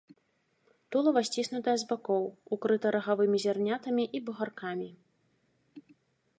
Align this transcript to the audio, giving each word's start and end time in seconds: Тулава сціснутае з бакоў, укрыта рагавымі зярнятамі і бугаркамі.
Тулава 0.95 1.21
сціснутае 1.29 1.75
з 1.81 1.85
бакоў, 1.91 2.23
укрыта 2.57 2.87
рагавымі 2.97 3.37
зярнятамі 3.47 4.03
і 4.17 4.25
бугаркамі. 4.31 4.89